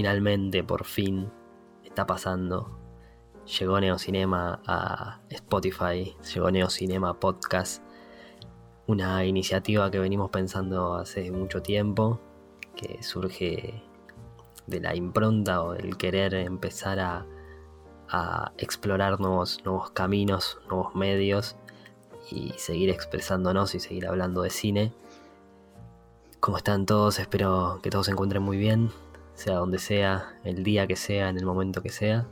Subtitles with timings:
[0.00, 1.30] finalmente, por fin,
[1.84, 2.78] está pasando.
[3.58, 7.82] Llegó Neocinema a Spotify, llegó Neocinema Podcast,
[8.86, 12.18] una iniciativa que venimos pensando hace mucho tiempo,
[12.74, 13.82] que surge
[14.66, 17.26] de la impronta o del querer empezar a,
[18.56, 19.60] explorar nuevos,
[19.92, 21.56] caminos, nuevos medios
[22.30, 24.94] y seguir expresándonos y seguir hablando de cine.
[26.40, 27.18] ¿Cómo están todos?
[27.18, 28.90] Espero que todos se encuentren muy bien,
[29.34, 32.26] sea donde sea, el día que sea, en el momento que sea.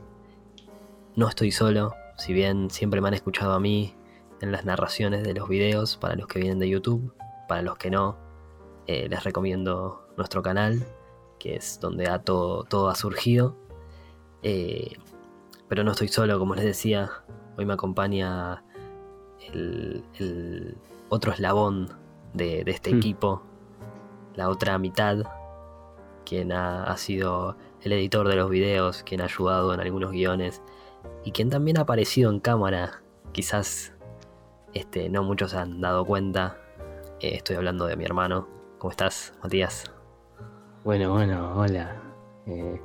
[1.15, 3.95] No estoy solo, si bien siempre me han escuchado a mí
[4.41, 7.13] en las narraciones de los videos para los que vienen de YouTube,
[7.47, 8.17] para los que no,
[8.87, 10.85] eh, les recomiendo nuestro canal,
[11.39, 13.55] que es donde todo, todo ha surgido.
[14.43, 14.97] Eh,
[15.67, 17.11] pero no estoy solo, como les decía,
[17.57, 18.63] hoy me acompaña
[19.53, 20.75] el,
[21.09, 21.89] otro eslabón
[22.33, 22.97] de, este hmm.
[22.97, 23.43] equipo,
[24.35, 25.23] la otra mitad,
[26.29, 30.61] quien ha, sido el editor de los videos, quien ha ayudado en algunos guiones
[31.25, 33.01] y quien también ha aparecido en cámara.
[33.31, 33.93] Quizás
[34.75, 36.55] este, no muchos se han dado cuenta.
[37.19, 38.47] Eh, estoy hablando de mi hermano.
[38.77, 39.91] ¿Cómo estás, Matías?
[40.83, 41.99] Bueno, bueno, hola.
[42.45, 42.79] Eh,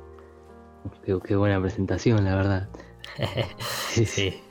[1.03, 2.69] qué, buena presentación, la verdad.
[3.59, 4.41] sí, sí.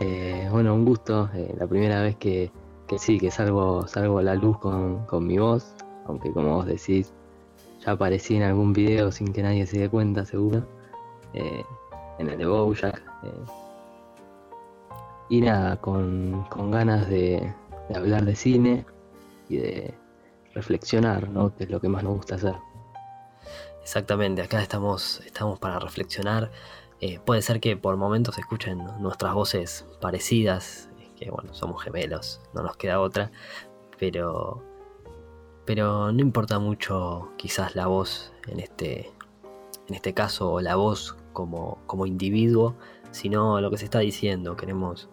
[0.00, 1.30] Eh, bueno, un gusto.
[1.58, 2.52] La primera vez que,
[2.98, 5.74] sí, que salgo, salgo a la luz con, mi voz.
[6.04, 7.14] Aunque como vos decís,
[7.80, 10.66] ya aparecí en algún video sin que nadie se dé cuenta, seguro.
[11.32, 13.02] en el de Bojack.
[15.28, 17.54] y nada, con, ganas de,
[17.94, 18.86] hablar de cine
[19.48, 19.94] y de
[20.54, 21.54] reflexionar, ¿no?
[21.54, 22.54] Que es lo que más nos gusta hacer.
[23.82, 26.50] Exactamente, acá estamos, estamos para reflexionar.
[27.00, 32.62] Eh, puede ser que por momentos escuchen nuestras voces parecidas, que bueno, somos gemelos, no
[32.62, 33.30] nos queda otra,
[33.98, 34.62] pero,
[35.68, 39.12] pero no importa mucho quizás la voz en este,
[39.86, 42.74] en este caso, o la voz como, como individuo,
[43.10, 44.56] sino lo que se está diciendo.
[44.56, 45.10] Queremos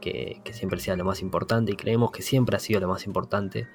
[0.00, 3.66] que, siempre sea lo más importante y creemos que siempre ha sido lo más importante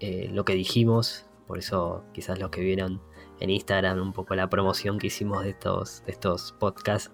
[0.00, 3.02] eh, lo que dijimos, por eso quizás los que vieron
[3.38, 7.12] en Instagram un poco la promoción que hicimos de estos, de estos podcasts.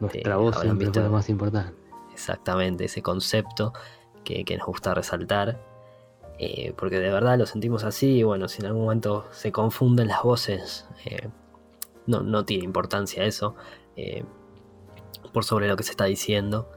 [0.00, 1.72] Nuestra eh, voz siempre lo más importante.
[2.12, 3.72] Exactamente, ese concepto
[4.22, 5.75] que, nos gusta resaltar.
[6.38, 8.18] Eh, porque de verdad lo sentimos así.
[8.18, 11.28] Y bueno, si en algún momento se confunden las voces, eh,
[12.06, 13.54] no, no, tiene importancia eso.
[15.32, 16.70] por sobre lo que se está diciendo.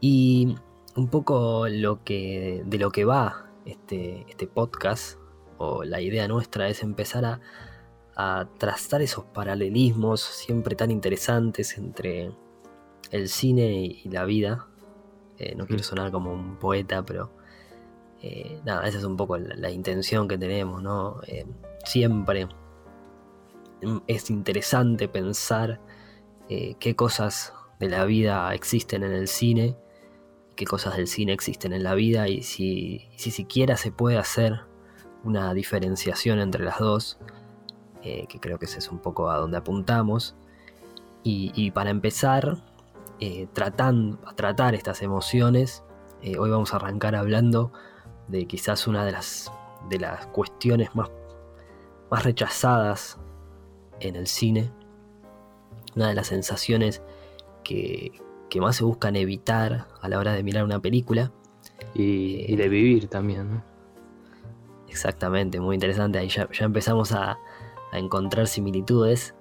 [0.00, 0.56] Y
[0.96, 5.18] un poco lo que, de lo que va este, este podcast,
[5.58, 7.40] o la idea nuestra, es empezar a
[8.16, 12.32] a trazar esos paralelismos siempre tan interesantes entre
[13.10, 14.68] el cine y la vida.
[15.38, 17.30] Eh, no quiero sonar como un poeta, pero
[18.26, 21.20] eh, nada, esa es un poco la, intención que tenemos, ¿no?
[21.26, 21.46] Eh,
[21.84, 22.48] siempre
[24.06, 25.80] es interesante pensar
[26.48, 29.76] qué cosas de la vida existen en el cine,
[30.56, 34.60] qué cosas del cine existen en la vida y si, si siquiera se puede hacer
[35.24, 37.18] una diferenciación entre las dos
[38.04, 40.36] eh, que creo que ese es un poco a donde apuntamos.
[41.26, 42.58] Y, para empezar,
[43.18, 45.82] eh, a tratar estas emociones,
[46.20, 47.72] eh, hoy vamos a arrancar hablando
[48.28, 49.52] de quizás una de las,
[49.88, 51.10] de las cuestiones más,
[52.10, 53.18] más rechazadas
[54.00, 54.70] en el cine,
[55.96, 57.02] una de las sensaciones
[57.62, 58.20] que,
[58.60, 61.32] más se buscan evitar a la hora de mirar una película.
[61.92, 63.64] Y, de vivir también,
[64.88, 66.20] Exactamente, muy interesante.
[66.20, 67.36] Ahí ya empezamos a,
[67.94, 69.34] a encontrar similitudes.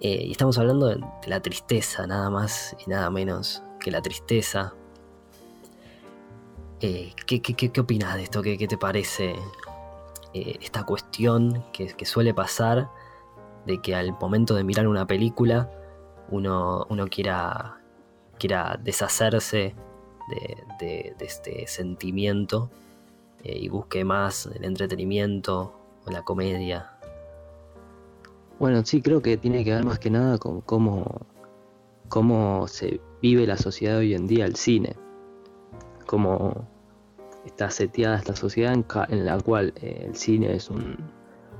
[0.00, 4.74] Eh, y estamos hablando de, la tristeza, nada más y nada menos que la tristeza.
[6.80, 8.42] Eh, ¿qué, opinas de esto?
[8.42, 9.34] ¿Qué, te parece
[10.34, 12.90] eh, esta cuestión que, suele pasar
[13.64, 15.70] de que al momento de mirar una película
[16.28, 17.80] uno, quiera,
[18.38, 19.74] quiera deshacerse
[20.78, 22.70] de, este sentimiento
[23.42, 25.72] y busque más el entretenimiento
[26.04, 26.92] o la comedia?
[28.58, 31.26] Bueno, sí, creo que tiene que ver más que nada con cómo,
[32.08, 34.96] cómo se vive la sociedad hoy en día, el cine.
[36.06, 36.66] Cómo
[37.44, 38.74] está seteada esta sociedad
[39.08, 40.96] en, la cual eh, el cine es un,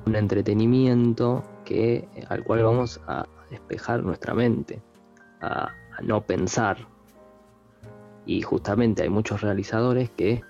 [0.06, 4.80] entretenimiento que, al cual vamos a despejar nuestra mente,
[5.40, 5.68] a,
[6.02, 6.76] no pensar.
[8.24, 10.42] Y justamente hay muchos realizadores que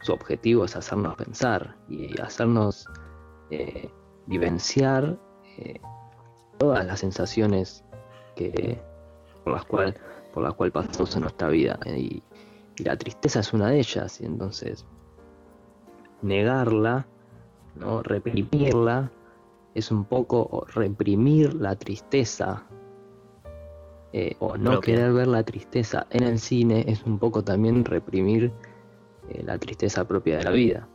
[0.00, 2.86] su objetivo es hacernos pensar y hacernos
[3.50, 3.90] eh,
[4.26, 5.18] vivenciar
[5.58, 5.80] eh,
[6.56, 7.84] todas las sensaciones
[8.34, 8.80] que,
[9.44, 9.94] por las cuales
[10.56, 12.22] cual pasamos en nuestra vida y,
[12.84, 14.86] la tristeza es una de ellas y entonces
[16.22, 17.06] negarla
[17.74, 19.10] no reprimirla
[19.74, 22.66] es un poco reprimir la tristeza
[24.12, 28.52] eh, o no querer ver la tristeza en el cine es un poco también reprimir
[29.28, 30.88] eh, la tristeza propia de la vida.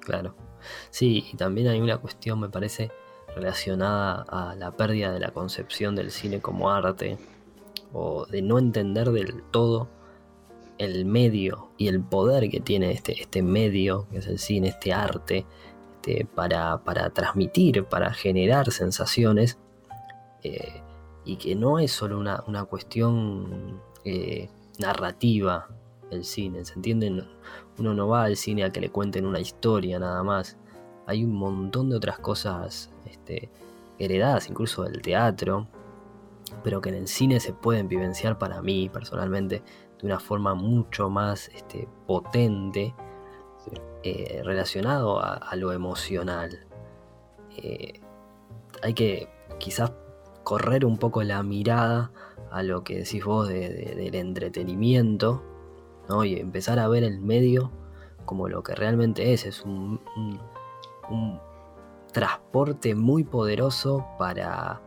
[0.00, 0.34] Claro.
[0.90, 2.90] Sí, y también hay una cuestión, me parece,
[3.34, 7.18] relacionada a la pérdida de la concepción del cine como arte,
[7.92, 9.88] o de no entender del todo
[10.78, 14.92] el medio y el poder que tiene este, este medio, que es el cine, este
[14.92, 15.46] arte,
[16.06, 16.80] este, para,
[17.12, 19.58] transmitir, para generar sensaciones,
[20.42, 20.82] eh,
[21.24, 25.68] y que no es solo una, cuestión eh, narrativa
[26.12, 27.24] el cine, ¿se entiende?
[27.78, 30.56] Uno no va al cine a que le cuenten una historia nada más.
[31.06, 33.50] Hay un montón de otras cosas este,
[33.98, 35.66] heredadas, incluso del teatro,
[36.62, 39.64] pero que en el cine se pueden vivenciar para mí personalmente
[40.00, 42.94] de una forma mucho más este, potente
[44.02, 46.66] eh, relacionado a, lo emocional.
[47.56, 48.00] Eh,
[48.82, 49.28] hay que
[49.58, 49.92] quizás
[50.44, 52.12] correr un poco la mirada
[52.50, 55.42] a lo que decís vos del entretenimiento
[56.24, 57.72] y empezar a ver el medio
[58.24, 60.00] como lo que realmente es, es un,
[62.12, 64.80] transporte muy poderoso para,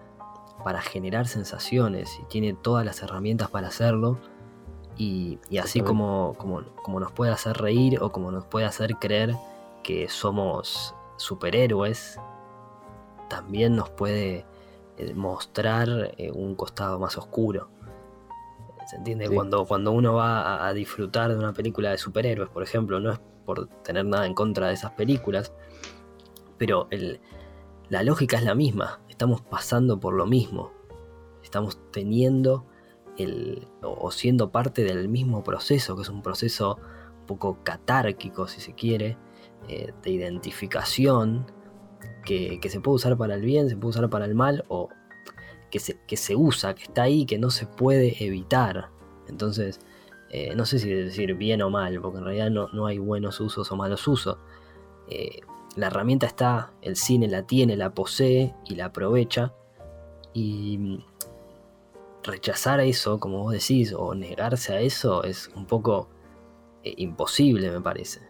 [0.64, 4.20] para generar sensaciones y tiene todas las herramientas para hacerlo.
[5.00, 9.34] Y, así como, como, nos puede hacer reír o como nos puede hacer creer
[9.82, 12.20] que somos superhéroes,
[13.30, 14.46] también nos puede
[14.98, 15.88] eh, mostrar
[16.18, 17.70] eh, un costado más oscuro.
[18.88, 19.30] ¿Se entiende?
[19.30, 23.20] Cuando, cuando uno va a, disfrutar de una película de superhéroes, por ejemplo, no es
[23.46, 25.54] por tener nada en contra de esas películas,
[26.58, 26.90] pero
[27.88, 29.00] la lógica es la misma.
[29.08, 30.74] Estamos pasando por lo mismo.
[31.42, 32.66] Estamos teniendo
[33.20, 36.80] el, o siendo parte del mismo proceso, que es un proceso
[37.22, 39.18] un poco catárquico, si se quiere,
[39.68, 41.46] eh, de identificación,
[42.26, 44.90] que, que, se puede usar para el bien, se puede usar para el mal, o
[45.70, 48.90] que se, que se usa, que está ahí, que no se puede evitar.
[49.28, 49.80] Entonces,
[50.30, 53.40] eh, no sé si decir bien o mal, porque en realidad no, no hay buenos
[53.40, 54.38] usos o malos usos.
[55.08, 55.42] Eh,
[55.76, 59.54] la herramienta está, el cine la tiene, la posee y la aprovecha.
[60.34, 61.04] Y
[62.24, 66.10] rechazar eso, como vos decís, o negarse a eso es un poco
[66.84, 68.22] eh, imposible, me parece.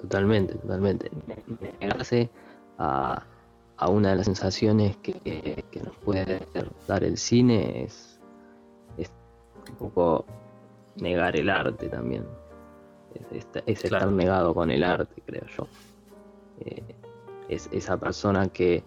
[0.00, 1.10] Totalmente, totalmente.
[1.80, 2.30] Negarse
[2.78, 3.24] a,
[3.80, 6.46] a una de las sensaciones que, nos puede
[6.86, 8.20] dar el cine es,
[9.68, 10.26] un poco
[10.96, 12.26] negar el arte también.
[13.30, 15.66] Es, estar negado con el arte, creo yo.
[16.60, 16.94] Eh,
[17.48, 18.84] es esa persona que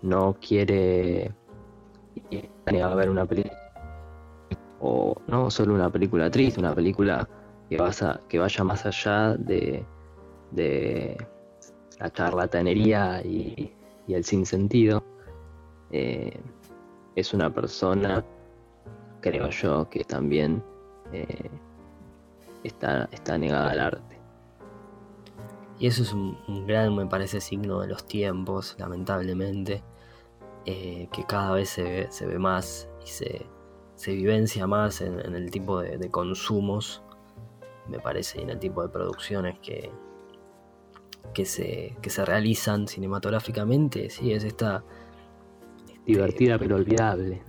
[0.00, 1.32] no quiere
[2.72, 3.56] ir a ver una película
[4.80, 7.28] o no solo una película triste, una película
[7.68, 7.78] que,
[8.28, 9.84] que vaya más allá de,
[10.50, 11.16] de
[11.98, 13.72] la charlatanería y,
[14.08, 15.02] el sinsentido,
[15.90, 16.38] eh,
[17.16, 18.24] es una persona,
[19.20, 20.62] creo yo, que también
[21.12, 21.50] eh,
[22.62, 24.16] está, está negada al arte.
[25.80, 26.36] Y eso es un,
[26.66, 29.82] gran, me parece, signo de los tiempos, lamentablemente,
[30.66, 33.46] eh, que cada vez se ve, se ve, más y se,
[33.94, 37.02] se vivencia más en, el tipo de, de, consumos,
[37.88, 39.90] me parece, y en el tipo de producciones que,
[41.32, 44.82] que se, se realizan cinematográficamente, sí, es esta...
[46.04, 47.42] Divertida este, pero olvidable,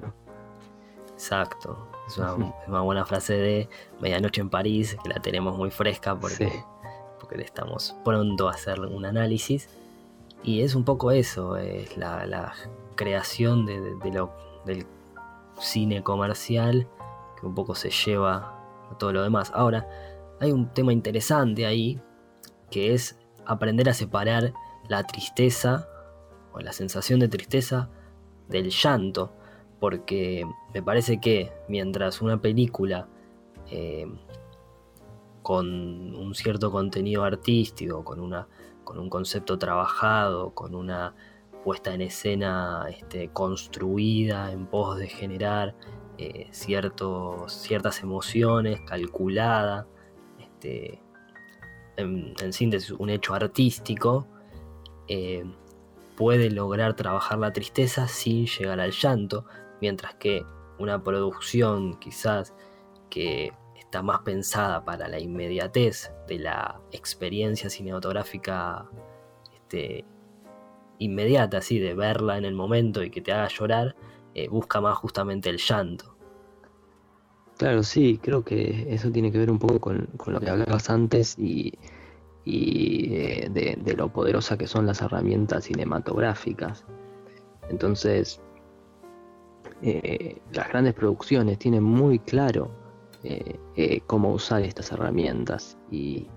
[1.13, 1.87] Exacto.
[2.07, 6.51] Es una, buena frase de Medianoche en París, que la tenemos muy fresca porque,
[7.19, 9.67] porque estamos pronto a hacer un análisis.
[10.43, 12.53] Y es un poco eso, es la,
[12.97, 14.33] creación de, lo,
[14.65, 14.85] del
[15.57, 16.89] cine comercial
[17.39, 18.59] que un poco se lleva
[18.91, 19.51] a todo lo demás.
[19.55, 19.87] Ahora,
[20.41, 22.01] hay un tema interesante ahí,
[22.69, 24.53] que es aprender a separar
[24.89, 25.87] la tristeza
[26.51, 27.89] o la sensación de tristeza
[28.49, 29.33] del llanto,
[29.79, 33.07] porque me parece que mientras una película
[33.69, 34.07] eh,
[35.43, 38.47] con un cierto contenido artístico, con, una,
[38.83, 41.15] con un concepto trabajado, con una
[41.67, 45.75] puesta en escena este, construida en pos de generar
[46.17, 49.85] eh, ciertas emociones, calculada,
[50.39, 51.01] este,
[51.97, 54.25] en, síntesis, un hecho artístico,
[55.09, 55.43] eh,
[56.15, 59.43] puede lograr trabajar la tristeza sin llegar al llanto,
[59.81, 60.45] mientras que
[60.79, 62.53] una producción quizás
[63.09, 68.89] que está más pensada para la inmediatez de la experiencia cinematográfica
[69.53, 70.05] este,
[70.99, 73.95] inmediata, así de verla en el momento y que te haga llorar,
[74.33, 76.15] eh, busca más justamente el llanto.
[77.57, 81.37] Claro, sí, creo que eso tiene que ver un poco con, lo que hablabas antes
[81.39, 81.73] y,
[82.45, 83.07] y
[83.49, 86.85] de, lo poderosa que son las herramientas cinematográficas.
[87.69, 88.39] Entonces,
[89.81, 92.71] eh, las grandes producciones tienen muy claro
[93.23, 96.27] eh, eh, cómo usar estas herramientas y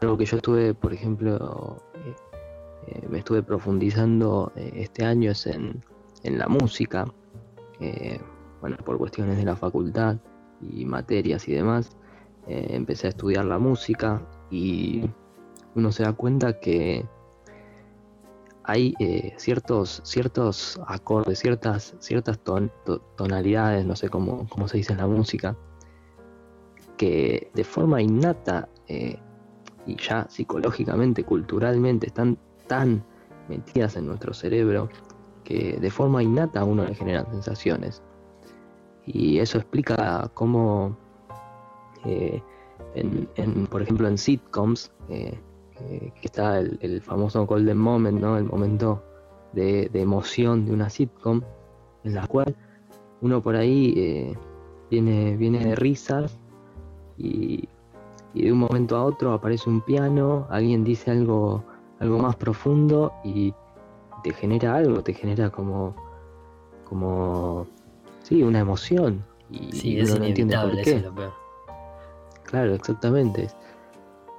[0.00, 1.76] algo que yo estuve, por ejemplo,
[3.08, 5.84] me estuve profundizando este año es en,
[6.22, 7.06] en la música,
[8.60, 10.16] bueno, por cuestiones de la facultad
[10.60, 11.90] y materias y demás,
[12.46, 15.08] empecé a estudiar la música y
[15.74, 17.04] uno se da cuenta que
[18.64, 22.38] hay eh, ciertos, ciertos acordes, ciertas, ciertas
[23.16, 25.56] tonalidades, no sé cómo, cómo, se dice en la música,
[26.96, 29.18] que de forma innata eh,
[29.86, 32.38] y ya psicológicamente, culturalmente, están
[32.72, 33.04] tan
[33.50, 34.88] metidas en nuestro cerebro
[35.44, 38.02] que de forma innata uno le generan sensaciones.
[39.04, 40.96] Y eso explica cómo,
[42.06, 42.40] eh,
[42.94, 48.38] en, por ejemplo, en sitcoms, que está el, famoso golden moment, ¿no?
[48.38, 49.02] El momento
[49.52, 51.42] de, emoción de una sitcom,
[52.04, 52.56] en la cual
[53.20, 54.34] uno por ahí eh,
[54.90, 56.38] viene, viene de risas
[57.18, 57.68] y,
[58.32, 61.62] de un momento a otro aparece un piano, alguien dice algo,
[62.02, 63.54] algo más profundo y
[64.24, 65.94] te genera algo, te genera como,
[66.84, 67.66] como,
[68.24, 69.24] sí, una emoción.
[69.50, 71.08] Y sí, es no entiende por qué.
[72.42, 73.48] Claro, exactamente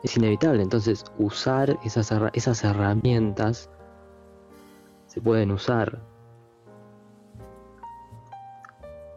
[0.04, 0.62] es inevitable.
[0.62, 3.70] Entonces, usar esas, esas herramientas
[5.08, 6.02] se pueden usar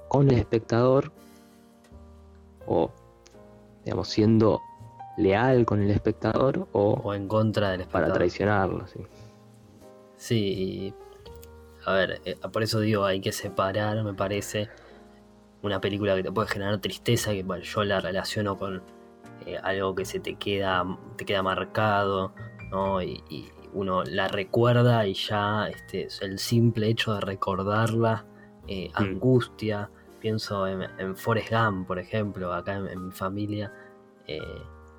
[0.08, 1.10] con el espectador
[2.68, 2.92] o,
[3.84, 4.60] digamos, siendo
[5.16, 8.08] leal con el espectador o, en contra del espectador.
[8.08, 9.00] Para traicionarlo, sí.
[10.16, 10.94] Sí,
[11.84, 14.68] a ver, eh, por eso digo, hay que separar, me parece,
[15.62, 18.82] una película que te puede generar tristeza, que yo la relaciono con
[19.46, 20.84] eh, algo que se te queda,
[21.16, 22.32] te queda marcado,
[22.70, 23.02] ¿no?
[23.02, 23.22] Y,
[23.72, 28.24] uno la recuerda y ya este, el simple hecho de recordarla
[28.66, 29.02] eh, mm.
[29.02, 29.90] angustia.
[30.18, 33.70] Pienso en, Forrest Gump, por ejemplo, acá en, mi familia,
[34.26, 34.40] eh,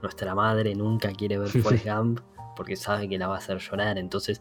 [0.07, 2.21] nuestra madre nunca quiere ver Forrest Gump
[2.55, 4.39] porque sabe que la va a hacer llorar, entonces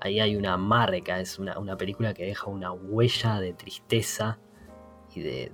[0.00, 4.38] ahí hay una marca, es una, una película que deja una huella de tristeza
[5.14, 5.52] y de,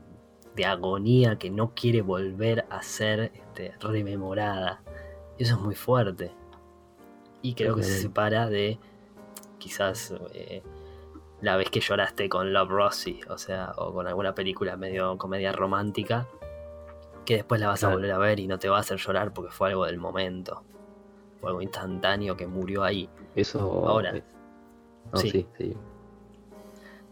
[0.54, 4.83] de agonía que no quiere volver a ser este, rememorada.
[5.38, 6.30] Eso es muy fuerte.
[7.42, 8.78] Y creo que se separa de
[9.59, 10.62] quizás eh,
[11.40, 15.52] la vez que lloraste con Love Rosie, o sea, o con alguna película medio comedia
[15.52, 16.28] romántica,
[17.25, 19.33] que después la vas a volver a ver y no te va a hacer llorar
[19.33, 20.62] porque fue algo del momento.
[21.40, 23.09] Fue algo instantáneo que murió ahí.
[23.35, 23.61] Eso.
[23.88, 24.14] Ahora.
[25.14, 25.76] sí, sí.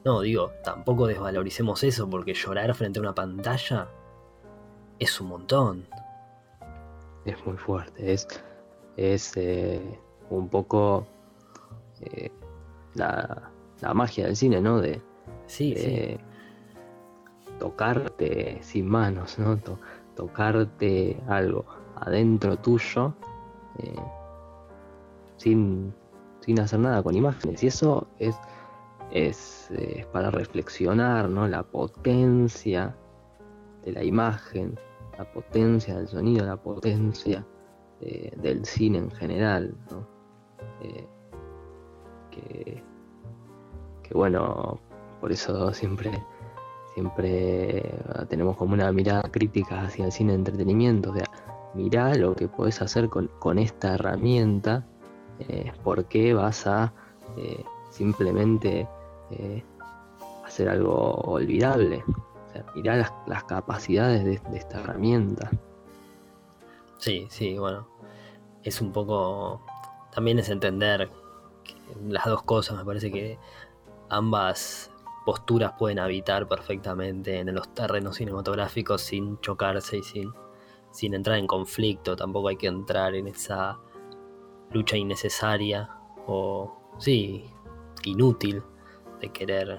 [0.04, 3.88] No, digo, tampoco desvaloricemos eso porque llorar frente a una pantalla
[4.98, 5.86] es un montón.
[7.24, 8.26] Es muy fuerte, es,
[8.96, 11.06] es eh, un poco
[12.00, 12.30] eh,
[12.94, 13.50] la,
[13.94, 14.80] magia del cine, ¿no?
[14.80, 15.00] De,
[15.46, 16.18] sí,
[17.62, 19.56] tocarte sin manos, ¿no?
[20.14, 21.64] Tocarte algo
[21.96, 23.14] adentro tuyo
[23.78, 23.94] eh,
[25.36, 25.94] sin,
[26.40, 27.62] sin hacer nada con imágenes.
[27.62, 28.36] Y eso es
[29.12, 31.46] es, eh, para reflexionar, ¿no?
[31.46, 32.96] La potencia
[33.84, 34.78] de la imagen,
[35.18, 37.46] la potencia del sonido, la potencia
[38.00, 39.74] eh, del cine en general,
[40.80, 41.06] eh,
[42.30, 42.82] que,
[44.14, 44.80] bueno,
[45.20, 46.10] por eso siempre,
[46.94, 47.94] siempre
[48.28, 51.26] tenemos como una mirada crítica hacia el cine de entretenimiento, o sea,
[51.74, 54.86] mirá lo que podés hacer con, con esta herramienta,
[55.82, 56.92] porque vas a
[57.92, 58.88] simplemente
[59.30, 59.62] eh,
[60.44, 62.02] hacer algo olvidable.
[62.08, 65.50] O sea, mirar las, capacidades de, esta herramienta.
[66.98, 67.86] Sí, sí, bueno.
[68.62, 69.62] Es un poco.
[70.14, 71.10] También es entender
[72.06, 72.76] las dos cosas.
[72.76, 73.38] Me parece que
[74.08, 74.90] ambas
[75.24, 80.32] posturas pueden habitar perfectamente en los terrenos cinematográficos sin chocarse y sin,
[80.90, 82.16] sin entrar en conflicto.
[82.16, 83.78] Tampoco hay que entrar en esa
[84.70, 85.90] lucha innecesaria
[86.26, 87.44] o, sí,
[88.04, 88.62] inútil
[89.20, 89.78] de querer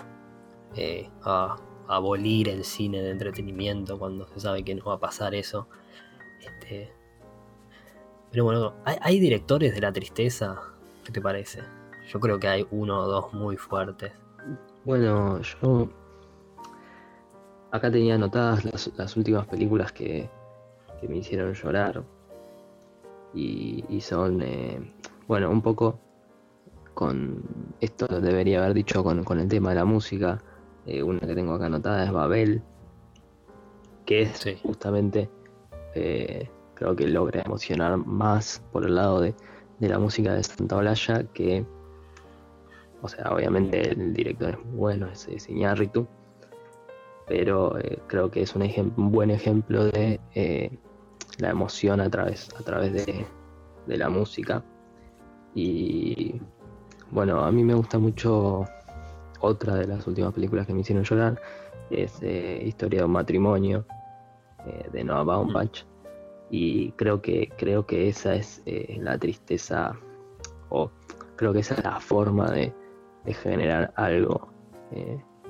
[0.75, 1.09] eh,
[1.87, 5.67] abolir el cine de entretenimiento cuando se sabe que no va a pasar eso.
[6.41, 6.91] Este,
[8.31, 10.59] pero bueno, ¿hay, directores de la tristeza?
[11.03, 11.61] ¿Qué te parece?
[12.09, 14.11] Yo creo que hay uno o dos muy fuertes.
[14.85, 15.89] Bueno, yo
[17.71, 18.65] acá tenía anotadas
[18.97, 20.29] las, últimas películas que,
[21.07, 22.03] me hicieron llorar.
[23.33, 24.79] Y, son, eh,
[25.27, 25.99] bueno, un poco
[26.93, 27.41] con
[27.81, 30.41] esto debería haber dicho con, el tema de la música.
[30.85, 32.61] Eh, una que tengo acá anotada es Babel,
[34.05, 35.29] que es justamente,
[35.95, 39.33] eh, creo que logra emocionar más por el lado de,
[39.79, 41.65] de la música de Santa Olalla que,
[43.03, 46.07] o sea, obviamente el director es bueno, es, es Iñárritu,
[47.27, 48.63] pero eh, creo que es un,
[48.95, 50.71] un buen ejemplo de eh,
[51.37, 53.25] la emoción a través, a través de,
[53.87, 54.63] de, la música.
[55.53, 56.39] Y
[57.11, 58.65] bueno, a mí me gusta mucho
[59.41, 61.41] otra de las últimas películas que me hicieron llorar,
[61.89, 63.85] es eh, Historia de un matrimonio
[64.93, 65.83] de Noah Baumbach.
[66.49, 68.63] Y creo que, creo que esa es
[68.97, 69.93] la tristeza,
[70.69, 70.89] o
[71.35, 72.73] creo que esa es la forma de,
[73.25, 74.49] de generar algo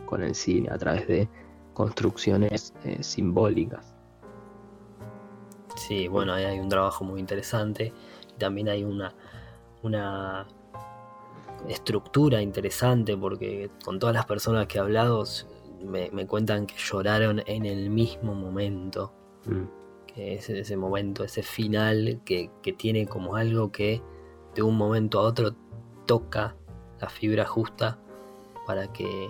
[0.06, 1.27] con el cine a través de
[1.74, 3.96] construcciones eh, simbólicas.
[5.75, 7.92] Sí, bueno, ahí hay un trabajo muy interesante
[8.34, 9.13] y también hay una,
[9.82, 10.48] una
[11.68, 15.24] estructura interesante porque con todas las personas que he hablado
[15.84, 19.13] me, cuentan que lloraron en el mismo momento.
[19.46, 19.63] Mm.
[20.06, 24.00] Que es ese momento, ese final que, que tiene como algo que
[24.53, 25.56] de un momento a otro
[26.06, 26.56] toca
[27.03, 27.98] la fibra justa
[28.65, 29.29] para que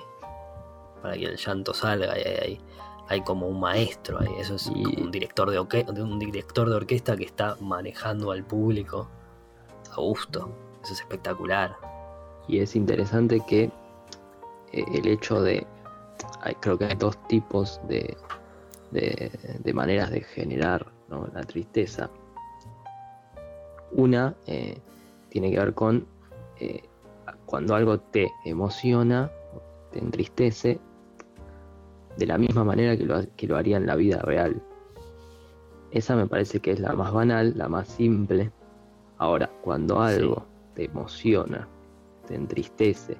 [1.01, 2.17] para que el llanto salga.
[2.17, 2.61] Y hay,
[3.09, 4.19] hay como un maestro.
[4.39, 9.09] Eso es un director de, un director de orquesta que está manejando al público
[9.91, 10.49] a gusto.
[10.83, 11.75] Eso es espectacular.
[12.47, 13.63] Y es interesante que
[14.71, 15.65] eh, el hecho de.
[16.61, 18.15] creo que hay dos tipos de,
[18.91, 20.91] de, maneras de generar
[21.33, 22.09] la tristeza.
[23.91, 24.77] Una eh,
[25.29, 26.07] tiene que ver con
[26.59, 26.83] eh,
[27.53, 29.29] cuando algo te emociona,
[29.91, 30.79] te entristece,
[32.17, 34.59] de la misma manera que lo, que lo haría en la vida real.
[35.91, 38.51] Esa me parece que es la más banal, la más simple.
[39.19, 41.67] Ahora, cuando algo te emociona,
[42.27, 43.17] te entristece,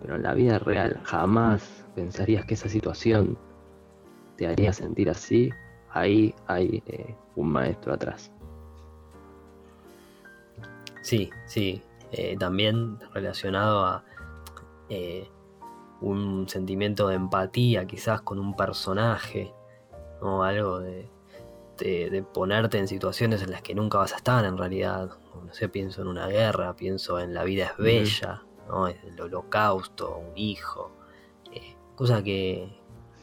[0.00, 3.36] pero en la vida real jamás pensarías que esa situación
[4.38, 5.50] te haría sentir así,
[5.90, 8.32] ahí hay eh, un maestro atrás.
[11.02, 14.04] Sí, sí, eh, también relacionado a
[14.88, 15.28] eh,
[16.00, 19.52] un sentimiento de empatía quizás con un personaje,
[20.20, 21.08] o algo de,
[21.78, 25.10] de, ponerte en situaciones en las que nunca vas a estar en realidad.
[25.34, 28.88] No sé, pienso en una guerra, pienso en la vida es bella, ¿no?
[28.88, 30.92] el holocausto, un hijo,
[31.52, 32.68] eh, cosa que,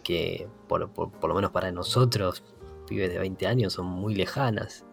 [0.03, 2.43] que por, por, lo menos para nosotros,
[2.87, 4.85] pibes de 20 años, son muy lejanas,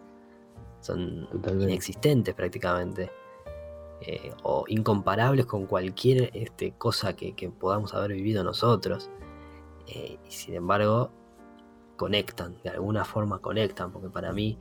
[0.81, 1.27] son
[1.61, 3.11] inexistentes prácticamente.
[4.01, 9.09] Eh, o incomparables con cualquier este, cosa que, podamos haber vivido nosotros.
[9.87, 11.11] Eh, sin embargo,
[11.95, 14.57] conectan, de alguna forma conectan, porque para mí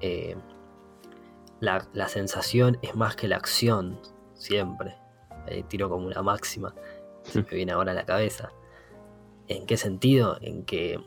[0.00, 0.34] eh,
[1.60, 4.00] la, sensación es más que la acción,
[4.34, 4.96] siempre.
[5.68, 6.74] tiro como una máxima,
[7.22, 8.50] se me viene ahora a la cabeza.
[9.46, 10.38] ¿En qué sentido?
[10.40, 10.98] En que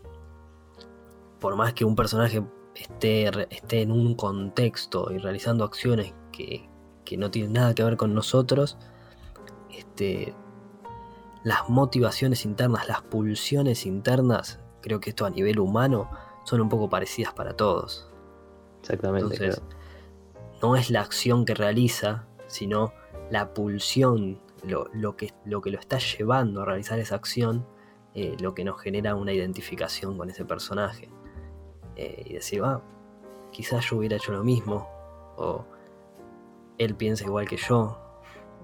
[1.39, 2.43] por más que un personaje
[2.75, 6.70] esté, esté en un contexto y realizando acciones que,
[7.11, 8.77] que no tiene nada que ver con nosotros,
[9.69, 10.33] este,
[11.43, 16.09] las motivaciones internas, las pulsiones internas, creo que esto a nivel humano
[16.45, 18.09] son un poco parecidas para todos.
[18.79, 19.33] Exactamente.
[19.33, 19.61] Entonces,
[20.61, 22.93] no es la acción que realiza, sino
[23.29, 27.67] la pulsión, lo, que, lo que lo está llevando a realizar esa acción,
[28.13, 31.09] eh, lo que nos genera una identificación con ese personaje.
[31.97, 32.81] Eh, y decir, ah,
[33.51, 34.87] quizás yo hubiera hecho lo mismo,
[35.35, 35.65] o
[36.83, 37.97] él piensa igual que yo,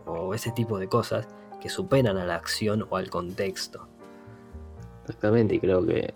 [0.06, 1.28] o ese tipo de cosas
[1.62, 3.88] que superan a la acción o al contexto.
[5.02, 6.14] Exactamente, y creo que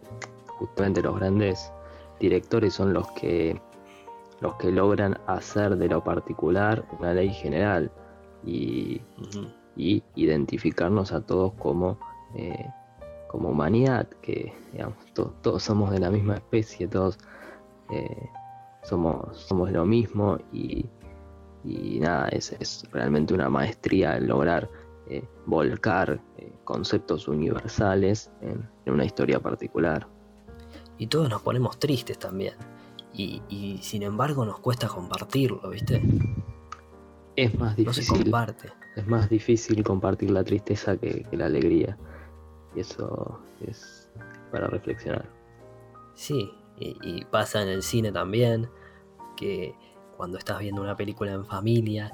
[0.48, 1.72] justamente los grandes
[2.20, 3.60] directores son los que
[4.42, 7.92] los que logran hacer de lo particular una ley general
[8.44, 9.02] y,
[10.16, 11.98] identificarnos a todos como,
[12.36, 12.68] eh,
[13.28, 17.18] como humanidad, que digamos, todos somos de la misma especie, todos
[17.92, 18.30] eh,
[18.84, 20.86] somos, somos lo mismo y,
[21.64, 24.70] y nada, es, es realmente una maestría el lograr
[25.12, 30.08] eh, volcar eh, conceptos universales en, una historia particular.
[30.98, 32.54] Y todos nos ponemos tristes también.
[33.14, 36.02] Y, sin embargo nos cuesta compartirlo, ¿viste?
[37.36, 38.06] Es más difícil.
[38.08, 38.70] No comparte.
[38.96, 41.98] Es más difícil compartir la tristeza que, la alegría.
[42.74, 44.10] Y eso es
[44.50, 45.30] para reflexionar.
[46.16, 48.70] Sí, y pasa en el cine también,
[49.36, 49.76] que
[50.22, 52.14] cuando estás viendo una película en familia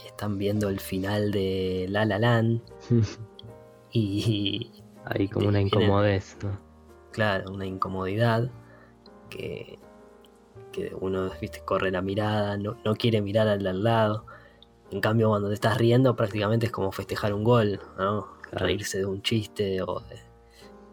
[0.00, 2.60] y están viendo el final de La La Land
[3.92, 4.70] y...
[5.06, 6.56] Hay como una incomodez, ¿no?
[7.10, 8.48] Claro, una incomodidad
[9.28, 9.76] que,
[10.70, 14.24] que uno, viste, corre la mirada, no, quiere mirar al, al lado.
[14.92, 18.28] En cambio, cuando te estás riendo, prácticamente es como festejar un gol, ¿no?
[18.52, 20.00] Reírse de un chiste o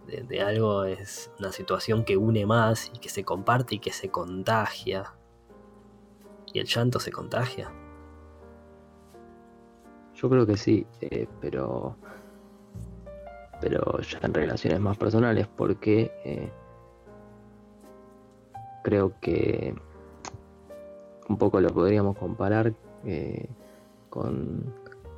[0.08, 3.94] de, de, algo es una situación que une más y que se comparte y que
[3.94, 5.14] se contagia.
[6.54, 7.72] ¿Y el llanto se contagia?
[10.16, 11.98] Yo creo que sí, eh, pero
[13.64, 16.52] pero ya en relaciones más personales, porque eh,
[18.84, 19.74] creo que
[21.30, 22.74] un poco lo podríamos comparar
[23.06, 23.48] eh,
[24.10, 24.66] con,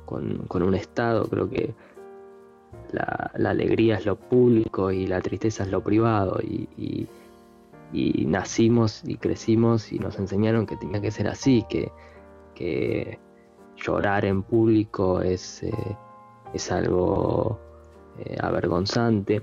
[0.04, 1.74] con, un estado, creo que
[2.92, 7.08] la, alegría es lo público y la tristeza es lo privado y,
[7.92, 11.90] nacimos y crecimos y nos enseñaron que tenía que ser así, que,
[12.54, 13.18] que
[13.76, 15.96] llorar en público es, eh,
[16.52, 17.58] es algo
[18.18, 19.42] eh, avergonzante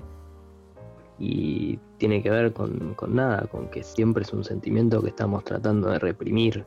[1.18, 5.90] y tiene que ver con, nada, con que siempre es un sentimiento que estamos tratando
[5.90, 6.64] de reprimir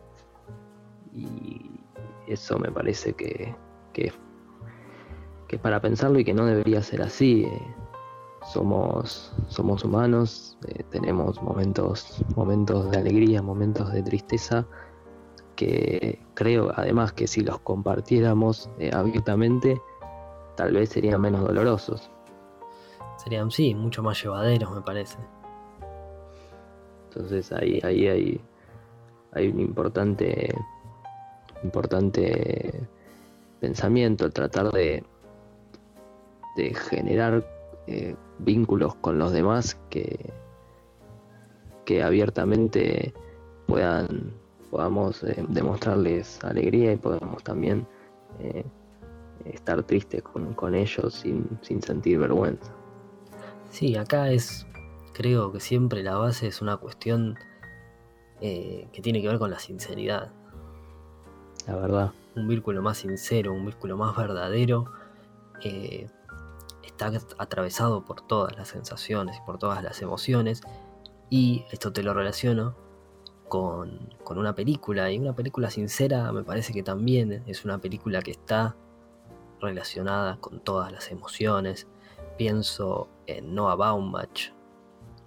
[1.14, 1.70] y
[2.28, 3.54] eso me parece que,
[3.94, 4.12] que,
[5.50, 7.44] es para pensarlo y que no debería ser así.
[7.44, 7.62] Eh,
[8.52, 14.66] somos, somos humanos, eh, tenemos momentos, momentos de alegría, momentos de tristeza
[15.56, 19.82] que creo además que si los compartiéramos abiertamente,
[20.56, 22.12] tal vez serían menos dolorosos.
[23.18, 25.18] Serían, sí, mucho más llevaderos, me parece.
[27.06, 28.42] Entonces ahí, ahí hay,
[29.34, 30.54] hay un importante,
[31.64, 32.88] importante
[33.60, 35.04] pensamiento, tratar de,
[36.56, 37.44] de generar
[37.88, 40.34] eh, vínculos con los demás que,
[41.86, 43.14] que abiertamente
[43.68, 44.34] puedan
[44.70, 47.88] podamos eh, demostrarles alegría y podamos también
[48.40, 48.66] eh,
[49.46, 51.48] estar triste con, ellos sin,
[51.82, 52.72] sentir vergüenza.
[53.72, 54.66] Sí, acá es,
[55.14, 57.38] creo que siempre la base es una cuestión
[58.42, 60.32] eh, que tiene que ver con la sinceridad.
[61.66, 62.12] La verdad.
[62.36, 64.86] Un vínculo más sincero, un vínculo más verdadero,
[66.90, 70.62] está atravesado por todas las sensaciones y por todas las emociones.
[71.30, 72.76] Y esto te lo relaciono
[73.48, 75.12] con, con, una película.
[75.12, 78.76] Y una película sincera me parece que también es una película que está
[79.60, 81.88] relacionada con todas las emociones.
[82.38, 84.54] Pienso en Noah Baumbach,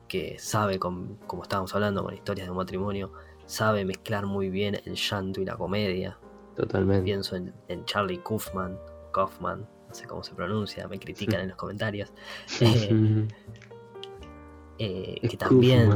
[0.09, 3.13] que sabe, como estábamos hablando con historias de un matrimonio,
[3.47, 6.19] sabe mezclar muy bien el llanto y la comedia.
[6.55, 7.05] Totalmente.
[7.05, 8.79] Pienso en, Charlie Kaufman,
[9.13, 12.13] Kaufman, no sé cómo se pronuncia, me critican en los comentarios.
[12.61, 13.27] Eh,
[14.79, 15.91] eh, que también.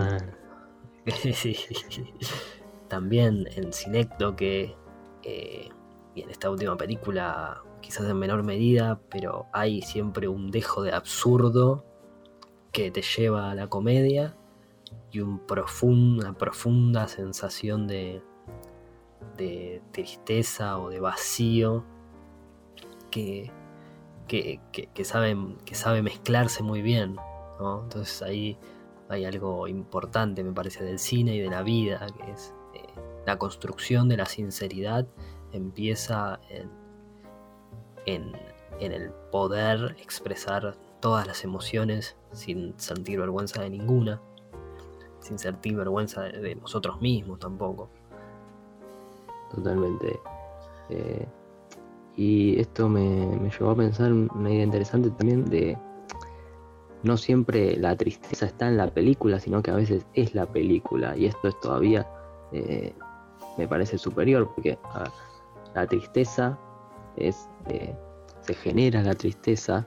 [2.88, 4.74] también en Cinecto que.
[5.22, 5.68] Eh,
[6.14, 10.92] y en esta última película quizás en menor medida, pero hay siempre un dejo de
[10.92, 11.85] absurdo
[12.72, 14.37] que te lleva a la comedia
[15.11, 15.42] y un
[15.83, 18.22] una profunda sensación de,
[19.37, 21.85] de tristeza o de vacío
[23.11, 23.52] que,
[24.26, 27.16] que, que, sabe, que sabe mezclarse muy bien.
[27.58, 28.58] Entonces ahí
[29.08, 32.82] hay algo importante, me parece, del cine y de la vida, que es eh,
[33.26, 35.06] la construcción de la sinceridad
[35.52, 36.84] empieza en
[38.06, 38.34] en,
[38.80, 44.20] el poder expresar todas las emociones sin sentir vergüenza de ninguna,
[45.20, 47.88] sin sentir vergüenza de, nosotros mismos tampoco.
[49.54, 50.20] Totalmente.
[50.90, 51.26] Eh,
[52.16, 55.77] y esto me, llevó a pensar una idea interesante también de
[57.03, 61.16] no siempre la tristeza está en la película, sino que a veces es la película.
[61.16, 62.07] Y esto es todavía,
[62.53, 62.94] eh,
[63.59, 64.79] me parece superior, porque
[65.74, 66.59] la tristeza
[67.16, 67.94] es eh,
[68.46, 69.87] se genera la tristeza,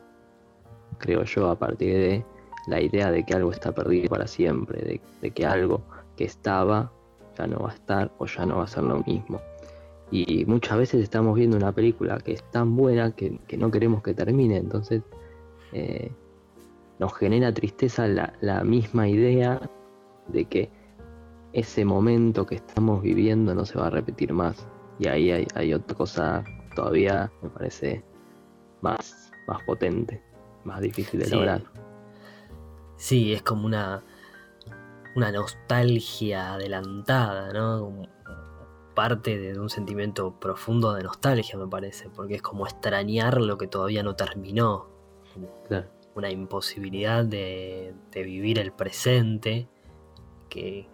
[0.97, 2.25] creo yo, a partir de
[2.67, 5.81] la idea de que algo está perdido para siempre, de, que algo
[6.15, 6.91] que estaba
[7.37, 9.39] ya no va a estar o ya no va a ser lo mismo.
[10.09, 14.13] Y muchas veces estamos viendo una película que es tan buena que, no queremos que
[14.13, 15.03] termine, entonces
[15.73, 16.11] eh,
[16.99, 19.59] nos genera tristeza la, misma idea
[20.27, 20.69] de que
[21.51, 24.67] ese momento que estamos viviendo no se va a repetir más.
[24.99, 26.43] Y ahí hay, hay otra cosa
[26.75, 28.03] todavía, me parece,
[28.81, 30.23] más, más potente,
[30.63, 31.61] más difícil de lograr.
[32.95, 34.03] Sí, es como una,
[35.15, 38.07] una nostalgia adelantada, ¿no?
[38.97, 43.67] Parte de un sentimiento profundo de nostalgia, me parece, porque es como extrañar lo que
[43.67, 44.87] todavía no terminó.
[46.15, 49.67] Una imposibilidad de, vivir el presente
[50.49, 50.87] que,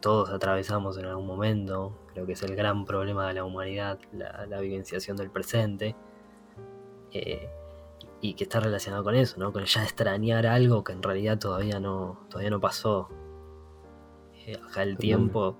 [0.00, 1.98] todos atravesamos en algún momento.
[2.14, 5.94] Creo que es el gran problema de la humanidad, la, la vivenciación del presente.
[7.10, 7.50] Eh,
[8.22, 9.52] y que está relacionado con eso, ¿no?
[9.52, 13.10] Con ya extrañar algo que en realidad todavía no, todavía no pasó.
[14.46, 15.58] Eh, acá el tiempo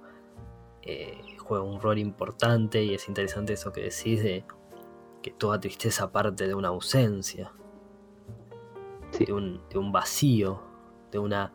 [0.86, 4.44] eh, juega un rol importante y es interesante eso que decís de
[5.22, 7.52] que toda tristeza parte de una ausencia,
[9.18, 10.60] de, un, vacío,
[11.12, 11.52] de una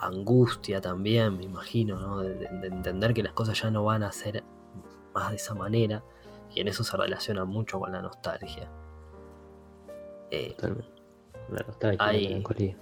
[0.00, 2.20] angustia también, me imagino, ¿no?
[2.20, 4.42] de, entender que las cosas ya no van a ser
[5.14, 6.02] más de esa manera
[6.54, 8.70] y en eso se relaciona mucho con la nostalgia.
[10.30, 10.54] Eh,
[11.50, 12.76] la nostalgia, la melancolía.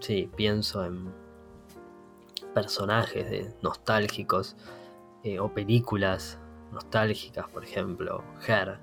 [0.00, 1.12] Sí, pienso en
[2.54, 4.56] personajes de, nostálgicos
[5.24, 6.38] eh, o películas
[6.72, 8.78] nostálgicas, por ejemplo, Her,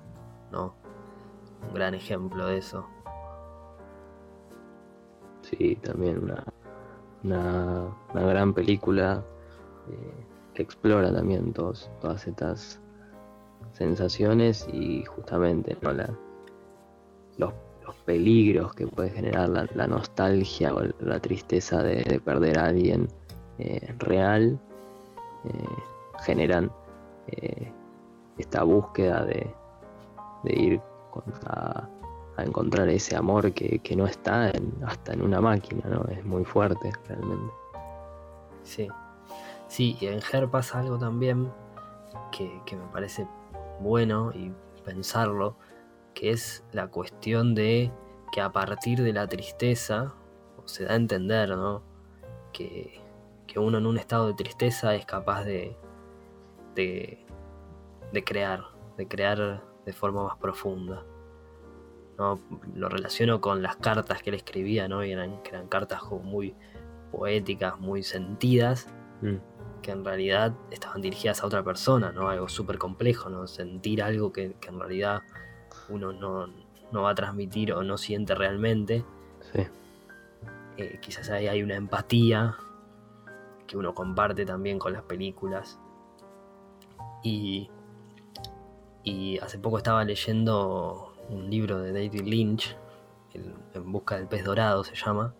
[0.52, 0.74] ¿no?
[1.66, 2.86] Un gran ejemplo de eso.
[5.42, 6.44] Sí, también una,
[7.22, 9.24] una, gran película
[9.88, 11.88] eh, que explora también todas
[12.26, 12.80] estas
[13.72, 15.92] sensaciones y justamente ¿no?
[15.92, 16.10] la,
[17.38, 17.52] los,
[18.04, 23.08] peligros que puede generar la, nostalgia o la tristeza de, perder a alguien
[23.58, 24.60] eh, real
[26.20, 26.70] generan
[28.38, 29.54] esta búsqueda de,
[30.44, 30.80] ir
[31.46, 31.88] a,
[32.38, 34.52] encontrar ese amor que, no está
[34.84, 36.04] hasta en una máquina, ¿no?
[36.10, 37.52] Es muy fuerte realmente.
[38.62, 38.88] Sí.
[39.68, 41.50] Sí, y en Her pasa algo también
[42.30, 43.26] que, me parece
[43.80, 44.52] bueno y
[44.84, 45.56] pensarlo,
[46.14, 47.90] que es la cuestión de
[48.32, 50.14] que a partir de la tristeza,
[50.66, 51.82] se da a entender, ¿no?
[52.52, 53.00] Que,
[53.46, 55.76] que uno en un estado de tristeza es capaz de,
[56.76, 57.26] de,
[58.12, 58.62] de crear,
[58.96, 61.04] de crear de forma más profunda.
[62.18, 62.38] ¿no?
[62.74, 65.04] Lo relaciono con las cartas que él escribía, ¿no?
[65.04, 66.54] Y eran, que eran cartas muy
[67.12, 68.88] poéticas, muy sentidas,
[69.22, 69.82] mm.
[69.82, 72.28] que en realidad estaban dirigidas a otra persona, ¿no?
[72.28, 73.46] Algo súper complejo, ¿no?
[73.46, 75.22] Sentir algo que, en realidad
[75.88, 79.04] uno no, va a transmitir o no siente realmente.
[80.78, 82.56] Eh, quizás ahí hay una empatía
[83.66, 85.78] que uno comparte también con las películas.
[87.26, 87.68] Y,
[89.02, 92.76] y hace poco estaba leyendo un libro de David Lynch,
[93.34, 95.34] En busca del pez dorado se llama,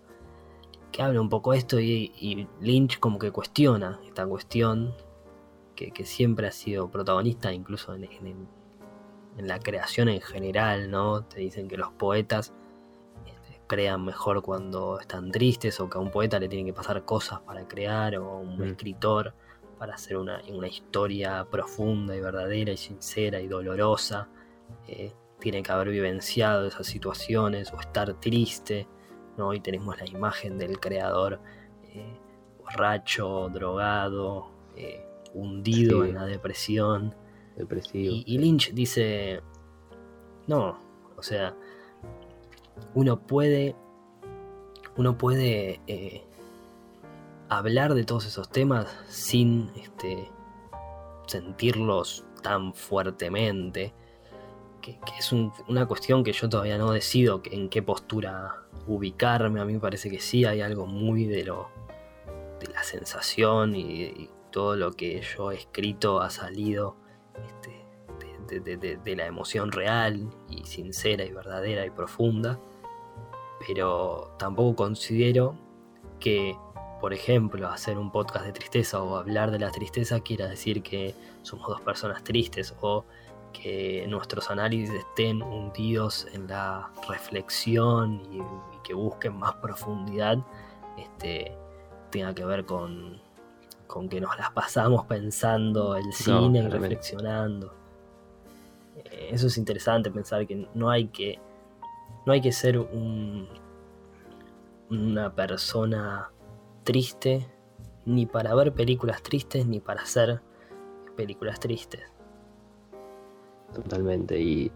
[0.90, 4.94] que habla un poco de esto y, Lynch como que cuestiona esta cuestión
[5.76, 8.48] que, siempre ha sido protagonista incluso en, en,
[9.46, 11.22] la creación en general, ¿no?
[11.22, 12.52] Te dicen que los poetas
[13.26, 17.04] este, crean mejor cuando están tristes o que a un poeta le tienen que pasar
[17.04, 18.62] cosas para crear o a un mm.
[18.64, 19.34] escritor
[19.78, 24.28] para hacer una, historia profunda y verdadera y sincera y dolorosa.
[24.88, 28.88] Eh, tiene que haber vivenciado esas situaciones o estar triste,
[29.36, 29.52] ¿no?
[29.52, 31.40] Y tenemos la imagen del creador
[31.82, 32.18] eh,
[32.58, 37.14] borracho, drogado, eh, hundido en la depresión.
[37.56, 38.22] Depresivo.
[38.26, 39.40] Y, Lynch dice,
[40.46, 40.78] no,
[41.16, 41.56] o sea,
[42.94, 43.74] uno puede,
[44.96, 46.25] uno puede eh,
[47.48, 50.30] hablar de todos esos temas sin este,
[51.26, 53.94] sentirlos tan fuertemente
[54.80, 59.60] que, es una cuestión que yo todavía no decido en qué postura ubicarme.
[59.60, 61.68] A mí me parece que sí hay algo muy de lo
[62.60, 66.96] de la sensación y, todo lo que yo he escrito ha salido
[68.48, 72.58] este, de, la emoción real y sincera y verdadera y profunda.
[73.66, 75.58] Pero tampoco considero
[76.20, 76.56] que,
[77.00, 81.14] por ejemplo, hacer un podcast de tristeza o hablar de la tristeza quiera decir que
[81.42, 83.04] somos dos personas tristes o
[83.52, 88.40] que nuestros análisis estén hundidos en la reflexión y,
[88.84, 90.38] que busquen más profundidad,
[90.96, 91.52] este,
[92.12, 93.20] tenga que ver con,
[93.88, 97.74] con que nos las pasamos pensando el cine y reflexionando.
[98.96, 101.40] Eh, eso es interesante pensar que no hay que
[102.24, 103.48] no hay que ser un,
[104.88, 106.30] una persona
[106.86, 107.46] triste
[108.06, 110.40] ni para ver películas tristes ni para hacer
[111.16, 112.16] películas tristes
[113.76, 114.38] totalmente.
[114.40, 114.72] Y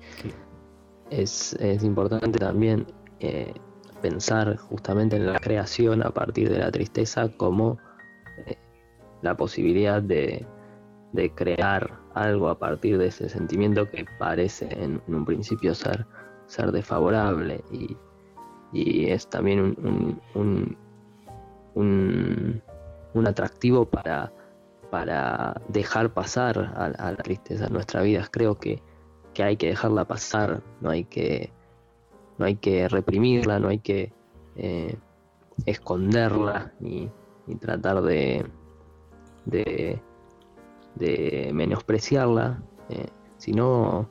[1.11, 2.87] es, importante también
[3.21, 3.53] eh,
[4.03, 7.79] pensar justamente en la creación a partir de la tristeza como
[8.47, 8.57] eh,
[9.23, 10.47] la posibilidad de,
[11.35, 16.07] crear algo a partir de ese sentimiento que parece en, un principio ser,
[16.47, 17.97] ser desfavorable y,
[18.73, 20.79] es también un, un, un,
[21.75, 22.63] un
[23.27, 24.33] atractivo para
[24.91, 28.27] para dejar pasar a, la tristeza en nuestra vida.
[28.31, 28.83] Creo que,
[29.39, 31.51] hay que dejarla pasar, no hay que,
[32.37, 34.13] no hay que reprimirla, no hay que
[34.57, 34.99] eh,
[35.65, 37.11] esconderla ni,
[37.59, 38.45] tratar de,
[39.47, 40.01] de,
[41.55, 43.07] menospreciarla, eh,
[43.39, 44.11] sino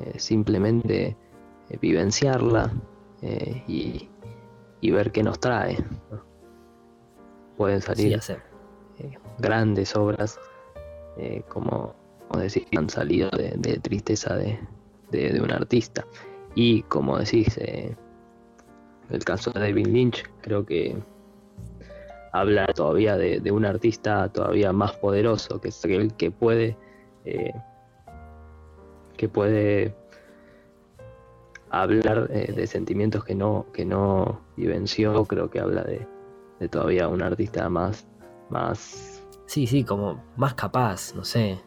[0.00, 1.16] eh, simplemente
[1.80, 2.72] vivenciarla
[3.68, 4.10] y,
[4.82, 5.78] ver qué nos trae.
[7.56, 8.20] Pueden salir
[9.38, 10.38] grandes obras,
[11.16, 11.94] eh, como,
[12.36, 14.58] decir, han salido de, tristeza de,
[15.40, 16.04] un artista.
[16.54, 17.94] Y como decís, eh,
[19.10, 20.96] el caso de David Lynch, creo que
[22.32, 26.76] habla todavía de, un artista todavía más poderoso, que es aquel que puede
[27.24, 27.52] eh,
[29.16, 29.94] que puede
[31.70, 36.06] hablar eh, de sentimientos que no, que no vivenció, creo que habla de,
[36.70, 38.06] todavía un artista más,
[38.50, 39.22] más...
[39.46, 41.60] Sí, sí, como más capaz, no sé,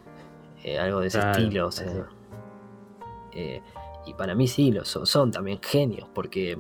[0.64, 2.08] eh, algo de ese estilo, o sea.
[3.32, 3.62] Eh,
[4.06, 6.60] y para mí sí, lo son, también genios, porque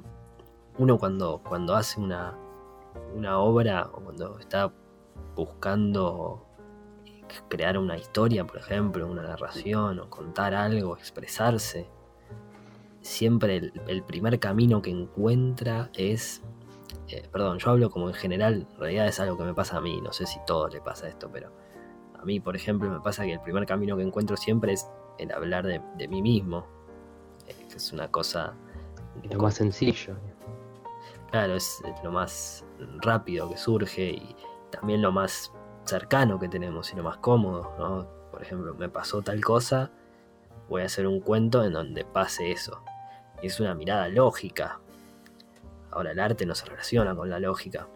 [0.77, 2.37] uno cuando, cuando hace una,
[3.15, 4.71] una obra o cuando está
[5.35, 6.45] buscando
[7.47, 11.87] crear una historia, por ejemplo, una narración o contar algo, expresarse,
[13.01, 16.41] siempre el, primer camino que encuentra es,
[17.09, 19.81] eh, perdón, yo hablo como en general, en realidad es algo que me pasa a
[19.81, 21.51] mí, no sé si todo le pasa esto, pero
[22.19, 25.31] a mí, por ejemplo, me pasa que el primer camino que encuentro siempre es el
[25.31, 26.65] hablar de, mí mismo,
[27.47, 28.53] eh, que es una cosa...
[29.29, 30.15] Lo más sencillo.
[31.31, 32.63] Claro, es lo más
[33.01, 34.35] rápido que surge y
[34.69, 35.51] también lo más
[35.83, 38.07] cercano que tenemos y lo más cómodo, ¿no?
[38.31, 39.91] Por ejemplo, me pasó tal cosa,
[40.69, 42.81] voy a hacer un cuento en donde pase eso.
[43.41, 44.79] Es una mirada lógica.
[45.91, 47.87] Ahora el arte no se relaciona con la lógica.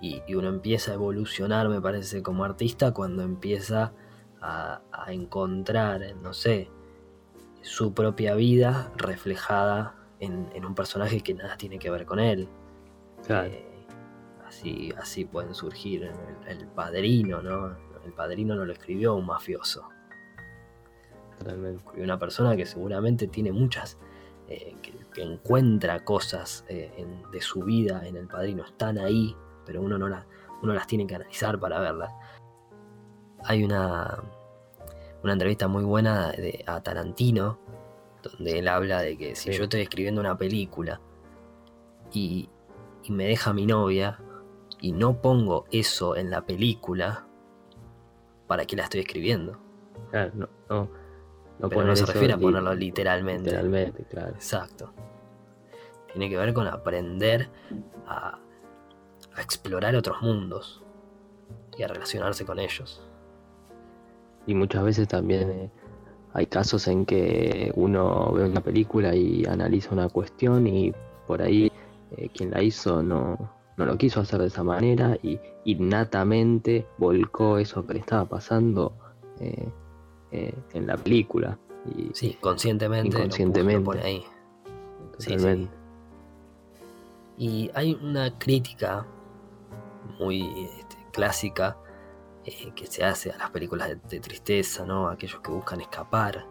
[0.00, 3.92] Y, uno empieza a evolucionar, me parece, como artista cuando empieza
[4.40, 6.70] a, encontrar, no sé,
[7.60, 12.48] su propia vida reflejada en, un personaje que nada tiene que ver con él.
[13.28, 13.86] Eh,
[14.46, 17.76] así, así pueden surgir el, el, padrino, ¿no?
[18.04, 19.86] El padrino no lo escribió un mafioso.
[21.38, 23.98] Escribió una persona que seguramente tiene muchas
[24.50, 29.96] eh, que, encuentra cosas eh, de su vida en el padrino, están ahí, pero uno,
[29.96, 30.06] no
[30.62, 32.12] uno las tiene que analizar para verlas.
[33.44, 34.22] Hay una,
[35.22, 37.58] una entrevista muy buena de, a Tarantino,
[38.22, 41.00] donde él habla de que si yo estoy escribiendo una película
[42.12, 42.48] y,
[43.08, 44.20] me deja mi novia
[44.80, 47.26] y no pongo eso en la película,
[48.46, 49.58] ¿para qué la estoy escribiendo?
[50.10, 50.88] Claro, no, no,
[51.60, 53.50] no, no se refiere a ponerlo literalmente.
[53.50, 54.30] Literalmente, claro.
[54.30, 54.92] Exacto.
[56.12, 57.48] Tiene que ver con aprender
[58.06, 58.38] a,
[59.38, 60.82] explorar otros mundos
[61.78, 63.06] y a relacionarse con ellos.
[64.46, 65.70] Y muchas veces también eh,
[66.32, 70.92] hay casos en que uno ve una película y analiza una cuestión y
[71.26, 71.70] por ahí
[72.16, 73.38] eh, quien la hizo no,
[73.76, 78.92] no lo quiso hacer de esa manera y innatamente volcó eso que le estaba pasando
[79.38, 79.68] eh,
[80.32, 81.58] eh, en la película.
[81.96, 83.16] Y, sí, conscientemente.
[83.16, 83.84] Inconscientemente.
[83.84, 84.24] por ahí.
[87.36, 89.06] Y hay una crítica
[90.18, 91.76] muy este, clásica
[92.44, 95.08] eh, que se hace a las películas de, tristeza, ¿no?
[95.08, 96.46] Aquellos que buscan escapar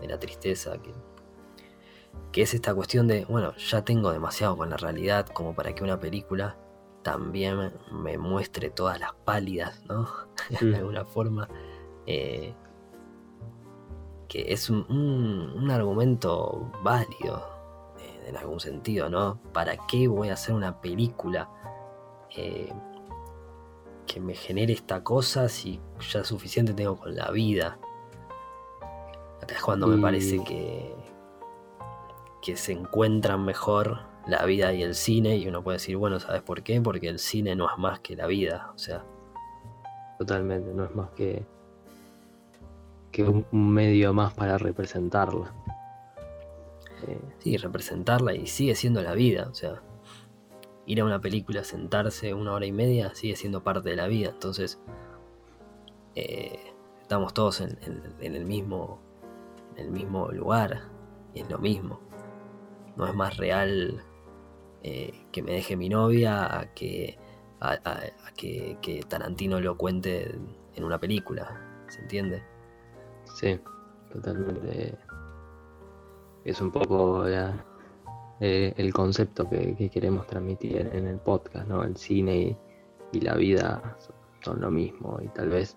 [0.00, 0.92] de la tristeza, que,
[2.32, 5.82] que es esta cuestión de, bueno, ya tengo demasiado con la realidad como para que
[5.84, 6.56] una película
[7.02, 10.08] también me muestre todas las pálidas, ¿no?
[10.60, 10.74] de mm.
[10.74, 11.48] alguna forma.
[12.06, 12.54] Eh,
[14.28, 17.48] que es un, argumento válido
[17.98, 19.40] eh, en algún sentido, ¿no?
[19.52, 21.48] ¿Para qué voy a hacer una película
[22.36, 22.72] eh,
[24.06, 25.80] que me genere esta cosa si
[26.12, 27.78] ya suficiente tengo con la vida?
[29.42, 30.94] Acá es cuando me parece que,
[32.42, 36.42] que se encuentran mejor la vida y el cine y uno puede decir, bueno, ¿sabes
[36.42, 36.80] por qué?
[36.82, 39.04] Porque el cine no es más que la vida, o sea.
[40.18, 41.46] Totalmente, no es más que
[43.10, 45.52] que un, medio más para representarla.
[47.38, 49.82] Sí, representarla y sigue siendo la vida, o sea,
[50.84, 54.30] ir a una película, sentarse una hora y media, sigue siendo parte de la vida,
[54.30, 54.80] entonces
[56.16, 56.58] eh,
[57.00, 57.78] estamos todos en,
[58.20, 59.00] el mismo,
[59.76, 60.82] en el mismo lugar,
[61.34, 62.00] y es lo mismo.
[62.96, 64.02] No es más real
[64.82, 67.16] eh, que me deje mi novia a que,
[67.60, 67.78] a
[68.36, 70.34] que, que Tarantino lo cuente
[70.74, 72.42] en una película, ¿se entiende?
[73.38, 73.56] Sí,
[74.12, 74.98] totalmente.
[76.44, 81.84] Es un poco eh, el concepto que, queremos transmitir en el podcast, ¿no?
[81.84, 82.58] El cine
[83.12, 83.96] y, la vida
[84.40, 85.76] son lo mismo y tal vez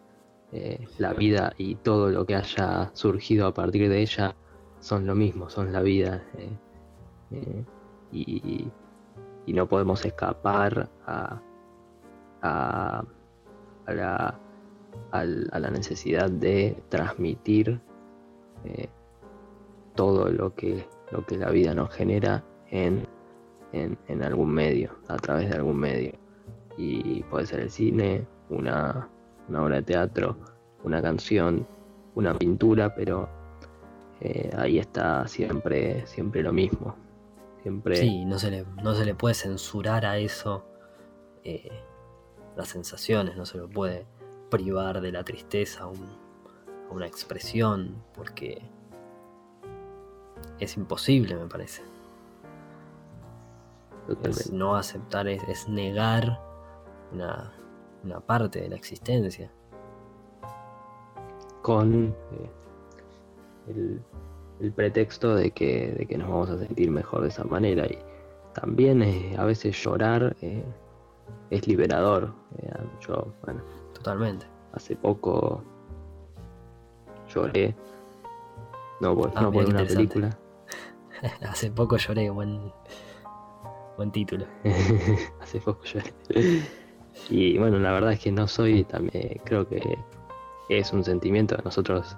[0.52, 4.36] eh, la vida y todo lo que haya surgido a partir de ella
[4.80, 6.24] son lo mismo, son la vida.
[7.30, 7.64] Eh,
[8.12, 8.72] y,
[9.54, 11.40] no podemos escapar a,
[12.42, 13.04] a
[13.86, 14.40] la
[15.12, 17.82] a la necesidad de transmitir
[18.64, 18.88] eh,
[19.96, 23.08] todo lo que, lo que la vida nos genera en,
[23.74, 26.14] en, algún medio, a través de algún medio.
[26.78, 29.10] Y puede ser el cine, una,
[29.50, 30.38] obra de teatro,
[30.84, 31.68] una canción,
[32.16, 33.30] una pintura, pero
[34.22, 36.96] eh, ahí está siempre, siempre lo mismo.
[37.62, 37.98] Siempre...
[37.98, 40.66] Sí, no se le, no se le puede censurar a eso
[41.44, 41.70] eh,
[42.56, 44.06] las sensaciones, no se lo puede
[44.52, 46.22] privar de la tristeza a un,
[46.92, 48.62] una expresión, porque
[50.60, 51.82] es imposible, me parece.
[54.52, 56.40] no aceptar es, negar
[57.12, 57.52] una,
[58.26, 59.52] parte de la existencia.
[61.62, 62.16] Con
[63.68, 64.00] eh,
[64.60, 67.86] el, pretexto de que, de que nos vamos a sentir mejor de esa manera.
[67.86, 67.98] Y
[68.54, 70.64] también eh, a veces llorar eh,
[71.50, 72.34] es liberador.
[73.00, 73.62] yo, bueno,
[74.02, 74.48] Totalmente.
[74.74, 75.64] Hace poco
[77.32, 77.76] lloré.
[79.00, 80.36] No por, ah, no por una película.
[81.48, 82.72] Hace poco lloré, buen,
[83.98, 84.48] buen título.
[85.40, 86.12] Hace poco lloré.
[87.30, 90.00] y bueno, la verdad es que no soy también, creo que
[90.70, 92.18] es un sentimiento de nosotros,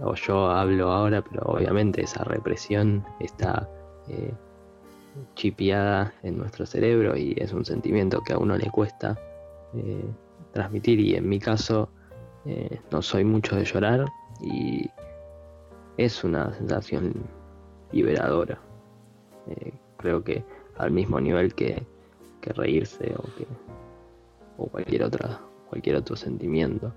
[0.00, 3.68] o yo hablo ahora, pero obviamente esa represión está
[4.08, 4.34] eh,
[5.36, 9.16] chipiada en nuestro cerebro y es un sentimiento que a uno le cuesta
[9.74, 10.10] eh,
[10.52, 11.88] transmitir y en mi caso
[12.44, 14.06] eh, no soy mucho de llorar
[14.40, 14.90] y
[15.96, 17.12] es una sensación
[17.92, 18.58] liberadora.
[19.48, 20.44] Eh, creo que
[20.78, 21.86] al mismo nivel que,
[22.42, 23.46] reírse o, que,
[24.58, 26.92] o cualquier, otra, cualquier otro sentimiento.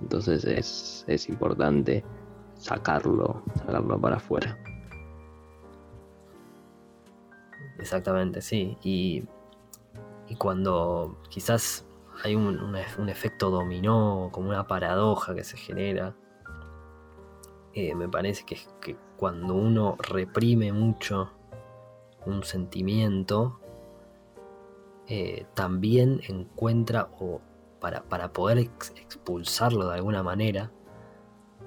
[0.00, 2.04] Entonces es, es importante
[2.54, 4.58] sacarlo, sacarlo para afuera.
[7.78, 8.76] Exactamente, sí.
[8.82, 9.24] Y,
[10.28, 11.87] y cuando quizás
[12.22, 12.76] hay un,
[13.08, 16.14] efecto dominó, como una paradoja que se genera.
[17.74, 21.30] Eh, me parece que, que cuando uno reprime mucho
[22.26, 23.60] un sentimiento,
[25.06, 27.40] eh, también encuentra, o
[27.80, 30.70] para, poder expulsarlo de alguna manera,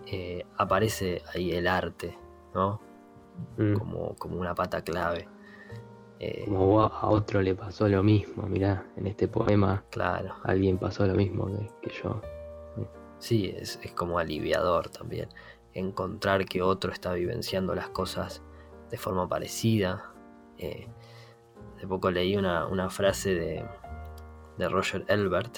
[0.06, 2.18] eh, aparece ahí el arte,
[2.54, 2.80] ¿no?
[3.58, 3.74] Mm.
[3.74, 5.28] Como, como una pata clave.
[6.24, 10.36] Eh, como a otro le pasó lo mismo, mirá, en este poema claro.
[10.44, 11.50] alguien pasó lo mismo
[11.82, 12.22] que, yo.
[13.18, 15.30] Sí, es, como aliviador también.
[15.74, 18.44] Encontrar que otro está vivenciando las cosas
[18.92, 20.14] de forma parecida.
[20.60, 20.88] Eh,
[21.76, 23.66] hace poco leí una, frase de,
[24.60, 25.58] de Roger Elbert,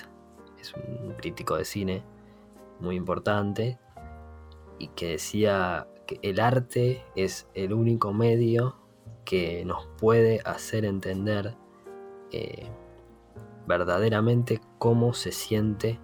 [0.61, 2.05] es un crítico de cine
[2.80, 3.80] muy importante,
[4.80, 8.78] y que decía que el arte es el único medio
[9.26, 11.55] que nos puede hacer entender
[12.32, 12.67] eh,
[13.67, 15.99] verdaderamente cómo se siente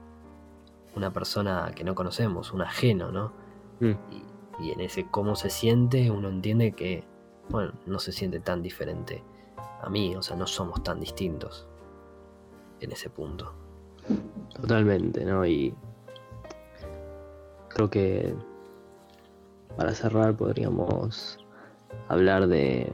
[0.96, 3.34] una persona que no conocemos, un ajeno, ¿no?
[3.80, 3.94] Mm.
[4.62, 7.06] Y, en ese cómo se siente uno entiende que,
[7.50, 9.24] bueno, no se siente tan diferente
[9.82, 11.66] a mí, o sea, no somos tan distintos
[12.82, 13.54] en ese punto.
[14.54, 15.46] Totalmente, ¿no?
[15.46, 15.74] Y
[17.70, 18.36] creo que
[19.78, 21.40] para cerrar podríamos
[22.10, 22.92] hablar de,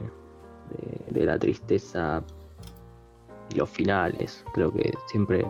[1.10, 2.22] de, la tristeza
[3.50, 4.44] y los finales.
[4.54, 5.46] Creo que siempre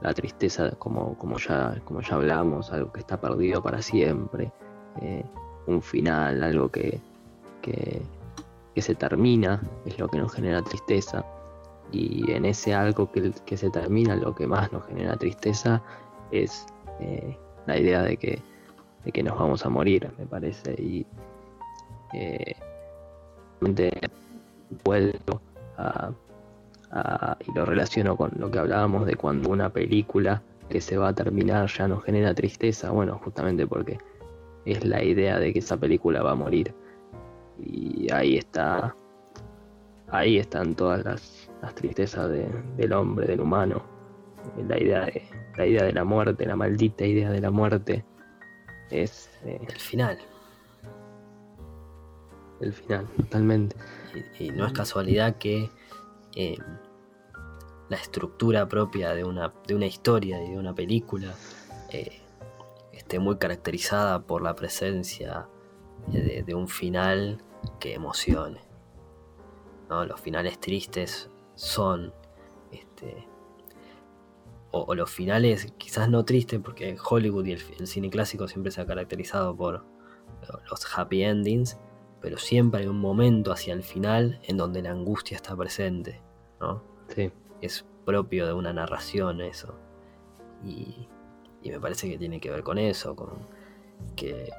[0.00, 4.50] la tristeza, como, como, ya, como ya hablamos, algo que está perdido para siempre,
[5.00, 5.24] eh,
[5.66, 6.98] un final, algo que,
[7.62, 8.02] que,
[8.80, 11.22] se termina, es lo que nos genera tristeza.
[11.92, 15.82] Y en ese algo que, que se termina, lo que más nos genera tristeza
[16.30, 16.64] es
[17.00, 18.40] eh, la idea de que,
[19.04, 20.72] de que nos vamos a morir, me parece.
[20.80, 21.06] Y
[22.12, 22.56] eh,
[24.84, 25.40] vuelvo
[25.76, 26.12] a,
[27.46, 31.14] y lo relaciono con lo que hablábamos de cuando una película que se va a
[31.14, 33.98] terminar ya nos genera tristeza, bueno, justamente porque
[34.64, 36.74] es la idea de que esa película va a morir.
[37.58, 38.94] Y ahí está,
[40.08, 43.82] ahí están todas las, tristezas del hombre, del humano.
[44.66, 45.22] La idea, de,
[45.56, 48.04] la idea de la muerte, la maldita idea de la muerte,
[48.90, 49.30] es...
[49.44, 50.18] Eh, el final.
[52.60, 53.76] El final, totalmente.
[54.38, 55.70] Y, no es casualidad que
[56.34, 56.56] eh,
[57.88, 61.34] la estructura propia de una, de una historia y de una película
[61.90, 62.22] eh,
[62.92, 65.48] esté muy caracterizada por la presencia
[66.08, 67.42] de, un final
[67.78, 68.60] que emocione.
[69.88, 72.14] Los finales tristes son
[72.70, 73.26] este,
[74.70, 78.86] o, los finales quizás no tristes, porque Hollywood y el, cine clásico siempre se ha
[78.86, 79.84] caracterizado por
[80.70, 81.76] los happy endings,
[82.20, 86.20] pero siempre hay un momento hacia el final en donde la angustia está presente,
[86.60, 86.82] ¿no?
[87.08, 87.32] Sí.
[87.60, 89.74] Es propio de una narración eso.
[90.64, 91.08] Y,
[91.64, 93.30] me parece que tiene que ver con eso, con
[94.16, 94.50] que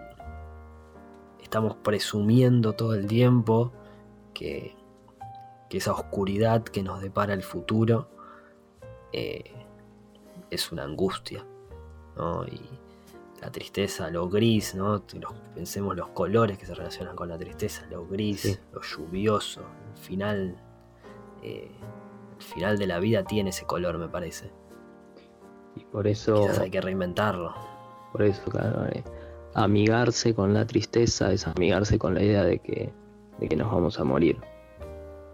[1.41, 3.71] estamos presumiendo todo el tiempo
[4.33, 4.75] que,
[5.69, 8.09] esa oscuridad que nos depara el futuro
[9.13, 9.53] eh,
[10.49, 11.45] es una angustia,
[12.17, 12.45] ¿no?
[12.45, 12.61] Y,
[13.41, 15.03] la tristeza, lo gris, ¿no?
[15.55, 20.55] pensemos los colores que se relacionan con la tristeza, lo gris, lo lluvioso, el final,
[21.41, 21.71] eh,
[22.37, 24.51] el final de la vida tiene ese color, me parece.
[25.75, 26.43] Y por eso...
[26.43, 27.55] Quizás hay que reinventarlo.
[28.11, 29.03] Por eso, claro, eh,
[29.55, 32.93] amigarse con la tristeza, es amigarse con la idea de que,
[33.39, 34.37] de que nos vamos a morir.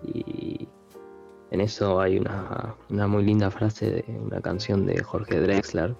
[0.03, 0.65] Y
[1.51, 5.93] en eso hay una, una muy linda frase de una canción de Jorge Drexler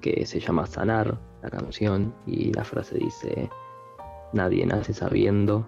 [0.00, 3.50] que se llama Sanar, la canción, y la frase dice,
[4.32, 5.66] nadie nace sabiendo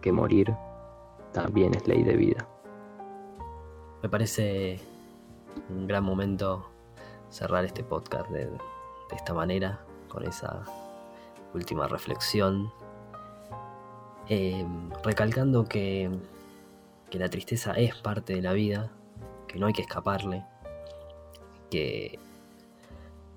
[0.00, 0.54] que morir
[1.32, 2.48] también es ley de vida.
[4.02, 4.80] Me parece
[5.70, 6.68] un gran momento
[7.30, 8.48] cerrar este podcast de,
[9.14, 10.64] esta manera, con esa
[11.54, 12.70] última reflexión,
[14.28, 14.66] eh,
[15.02, 16.10] recalcando que,
[17.10, 18.90] que la tristeza es parte de la vida,
[19.46, 20.44] que no hay que escaparle,
[21.70, 22.18] que,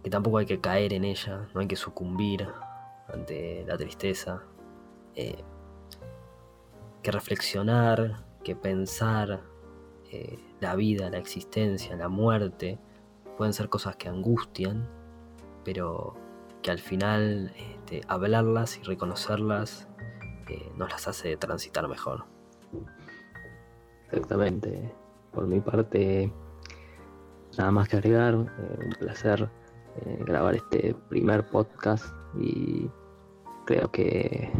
[0.04, 2.48] que tampoco hay que caer en ella, no hay que sucumbir
[3.08, 4.44] ante la tristeza,
[5.16, 5.44] eh,
[7.04, 9.42] que reflexionar, que pensar
[10.12, 12.80] eh, la vida, la existencia, la muerte,
[13.38, 14.88] pueden ser cosas que angustian,
[15.64, 16.16] pero
[16.62, 19.88] que al final este, hablarlas y reconocerlas
[20.48, 22.26] eh, nos las hace transitar mejor.
[24.12, 24.94] Exactamente.
[25.32, 26.32] Por mi parte,
[27.58, 28.36] nada más que agregar.
[28.36, 28.50] un
[29.00, 29.50] placer
[30.26, 32.06] grabar este primer podcast
[32.40, 32.90] y
[33.66, 34.52] creo que,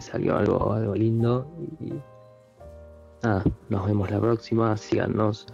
[0.00, 1.46] salió algo, algo lindo.
[1.80, 1.94] Y
[3.22, 4.76] nada, nos vemos la próxima.
[4.76, 5.46] Síganos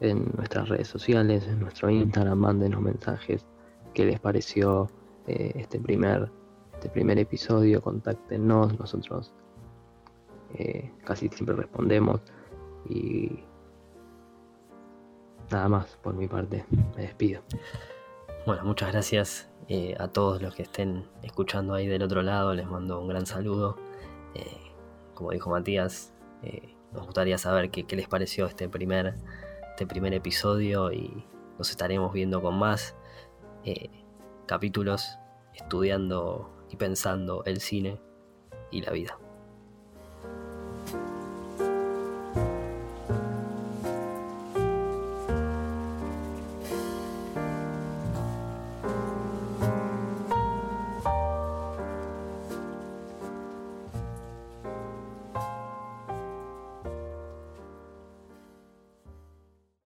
[0.00, 3.44] en nuestras redes sociales, en nuestro Instagram, mándenos mensajes.
[3.92, 4.88] ¿Qué les pareció
[5.26, 6.30] eh, este, primer,
[6.74, 7.80] este primer episodio?
[7.80, 9.32] Contáctenos, nosotros
[10.54, 12.20] eh, casi siempre respondemos.
[12.88, 13.40] Y
[15.50, 16.64] nada más por mi parte,
[16.96, 17.42] me despido.
[18.46, 22.52] Bueno, muchas gracias eh, a todos los que estén escuchando ahí del otro lado.
[22.52, 23.78] Les mando un gran saludo.
[24.34, 24.70] Eh,
[25.14, 29.16] como dijo Matías, eh, nos gustaría saber qué, les pareció este primer,
[29.70, 31.24] este primer episodio y
[31.56, 32.94] nos estaremos viendo con más
[34.44, 35.18] capítulos
[35.54, 37.98] estudiando y pensando el cine
[38.70, 39.18] y la vida.